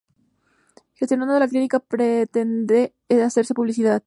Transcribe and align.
Gestionando 0.95 1.37
la 1.37 1.47
clínica 1.47 1.79
pretenden 1.79 2.91
hacerse 3.23 3.53
publicidad. 3.53 3.99